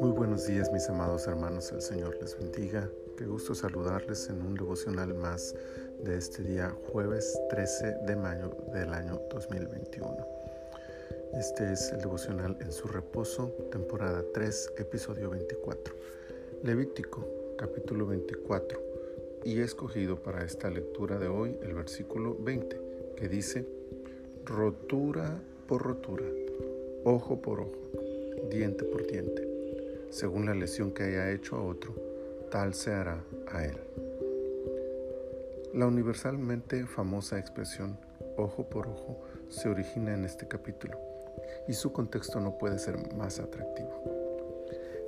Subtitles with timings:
[0.00, 2.88] Muy buenos días mis amados hermanos, el Señor les bendiga.
[3.18, 5.56] Qué gusto saludarles en un devocional más
[5.98, 10.16] de este día jueves 13 de mayo del año 2021.
[11.32, 15.94] Este es el devocional en su reposo, temporada 3, episodio 24.
[16.62, 17.26] Levítico,
[17.58, 18.80] capítulo 24.
[19.44, 22.80] Y he escogido para esta lectura de hoy el versículo 20,
[23.16, 23.66] que dice,
[24.44, 26.26] rotura por rotura,
[27.04, 27.78] ojo por ojo,
[28.50, 29.46] diente por diente,
[30.10, 31.94] según la lesión que haya hecho a otro,
[32.50, 33.76] tal se hará a él.
[35.72, 37.96] La universalmente famosa expresión
[38.36, 40.98] ojo por ojo se origina en este capítulo
[41.68, 43.92] y su contexto no puede ser más atractivo.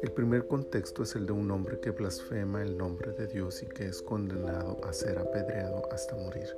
[0.00, 3.66] El primer contexto es el de un hombre que blasfema el nombre de Dios y
[3.66, 6.54] que es condenado a ser apedreado hasta morir.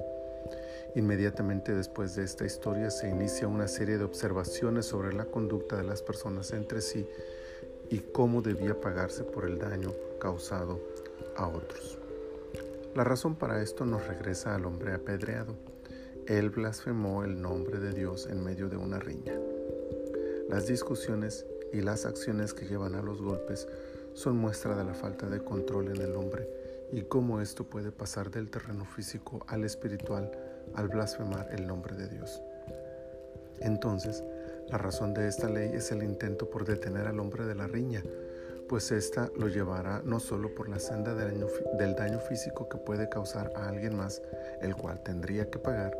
[0.95, 5.83] Inmediatamente después de esta historia se inicia una serie de observaciones sobre la conducta de
[5.85, 7.07] las personas entre sí
[7.91, 10.81] y cómo debía pagarse por el daño causado
[11.37, 11.99] a otros.
[12.95, 15.57] La razón para esto nos regresa al hombre apedreado.
[16.27, 19.35] Él blasfemó el nombre de Dios en medio de una riña.
[20.49, 23.67] Las discusiones y las acciones que llevan a los golpes
[24.15, 26.49] son muestra de la falta de control en el hombre
[26.93, 30.31] y cómo esto puede pasar del terreno físico al espiritual
[30.75, 32.41] al blasfemar el nombre de Dios.
[33.61, 34.23] Entonces,
[34.69, 38.03] la razón de esta ley es el intento por detener al hombre de la riña,
[38.69, 41.47] pues ésta lo llevará no solo por la senda del daño,
[41.79, 44.23] del daño físico que puede causar a alguien más,
[44.63, 45.97] el cual tendría que pagar,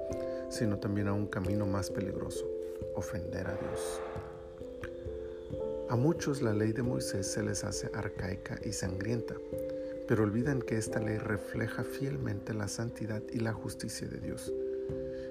[0.49, 2.47] sino también a un camino más peligroso,
[2.95, 4.01] ofender a Dios.
[5.91, 9.35] A muchos la ley de Moisés se les hace arcaica y sangrienta,
[10.07, 14.53] pero olvidan que esta ley refleja fielmente la santidad y la justicia de Dios.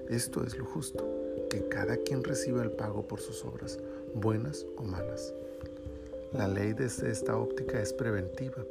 [0.08, 1.08] Esto es lo justo,
[1.48, 3.78] que cada quien reciba el pago por sus obras,
[4.14, 5.32] buenas o malas.
[6.32, 8.64] La ley desde esta óptica es preventiva.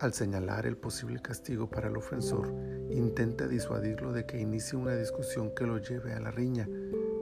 [0.00, 2.52] Al señalar el posible castigo para el ofensor,
[2.90, 6.68] intenta disuadirlo de que inicie una discusión que lo lleve a la riña,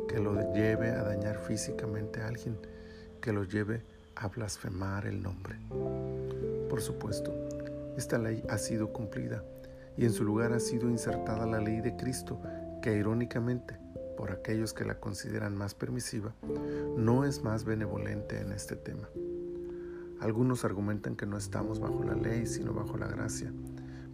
[0.08, 2.56] que lo lleve a dañar físicamente a alguien,
[3.20, 3.82] que lo lleve
[4.16, 5.56] a blasfemar el nombre.
[6.68, 7.32] Por supuesto,
[7.96, 9.44] esta ley ha sido cumplida
[9.96, 12.40] y en su lugar ha sido insertada la ley de Cristo,
[12.80, 13.78] que irónicamente,
[14.16, 16.34] por aquellos que la consideran más permisiva,
[16.96, 19.08] no es más benevolente en este tema.
[20.20, 23.52] Algunos argumentan que no estamos bajo la ley, sino bajo la gracia,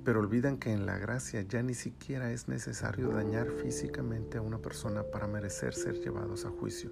[0.04, 4.58] pero olvidan que en la gracia ya ni siquiera es necesario dañar físicamente a una
[4.58, 6.90] persona para merecer ser llevados a juicio.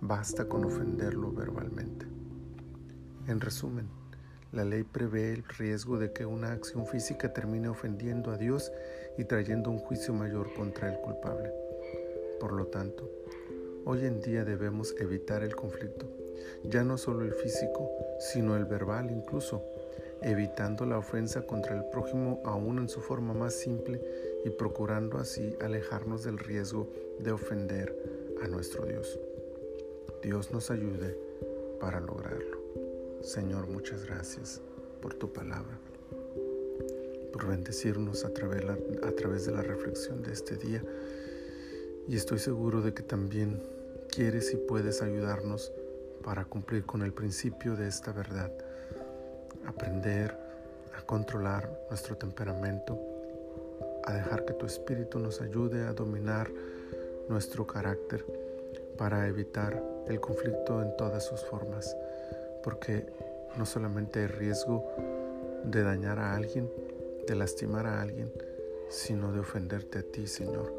[0.00, 2.06] Basta con ofenderlo verbalmente.
[3.26, 3.88] En resumen,
[4.56, 8.72] la ley prevé el riesgo de que una acción física termine ofendiendo a Dios
[9.18, 11.52] y trayendo un juicio mayor contra el culpable.
[12.40, 13.06] Por lo tanto,
[13.84, 16.06] hoy en día debemos evitar el conflicto,
[16.64, 19.62] ya no solo el físico, sino el verbal incluso,
[20.22, 24.00] evitando la ofensa contra el prójimo aún en su forma más simple
[24.46, 27.94] y procurando así alejarnos del riesgo de ofender
[28.42, 29.20] a nuestro Dios.
[30.22, 31.14] Dios nos ayude
[31.78, 32.55] para lograrlo.
[33.26, 34.60] Señor, muchas gracias
[35.02, 35.76] por tu palabra,
[37.32, 40.80] por bendecirnos a través, de la reflexión de este día.
[42.06, 43.60] Y estoy seguro de que también
[44.14, 45.72] quieres y puedes ayudarnos
[46.22, 48.52] para cumplir con el principio de esta verdad.
[49.66, 50.32] Aprender
[50.96, 52.96] a controlar nuestro temperamento,
[54.04, 56.48] a dejar que tu espíritu nos ayude a dominar
[57.28, 58.24] nuestro carácter
[58.96, 61.96] para evitar el conflicto en todas sus formas,
[62.66, 63.06] porque
[63.56, 64.84] no solamente hay riesgo
[65.62, 66.68] de dañar a alguien,
[67.24, 68.32] de lastimar a alguien,
[68.88, 70.74] sino de ofenderte a ti, Señor.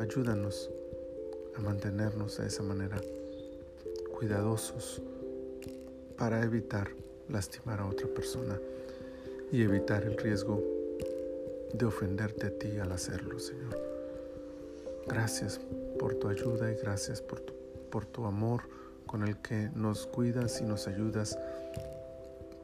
[0.00, 0.68] Ayúdanos
[1.54, 3.00] a mantenernos de esa manera
[4.18, 5.00] cuidadosos
[6.18, 6.88] para evitar
[7.28, 8.58] lastimar a otra persona
[9.52, 10.60] y evitar el riesgo
[11.72, 13.78] de ofenderte a ti al hacerlo, Señor.
[15.06, 15.60] Gracias
[16.00, 17.52] por tu ayuda y gracias por tu
[17.92, 18.62] por tu amor
[19.12, 21.38] con el que nos cuidas y nos ayudas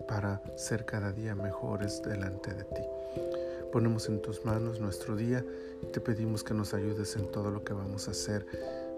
[0.08, 2.82] para ser cada día mejores delante de ti.
[3.70, 5.44] Ponemos en tus manos nuestro día
[5.82, 8.46] y te pedimos que nos ayudes en todo lo que vamos a hacer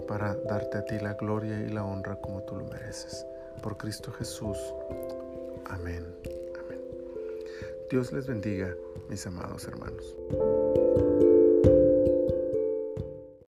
[0.06, 3.26] para darte a ti la gloria y la honra como tú lo mereces.
[3.64, 4.56] Por Cristo Jesús.
[5.64, 6.06] Amén.
[7.90, 8.72] Dios les bendiga,
[9.08, 10.16] mis amados hermanos.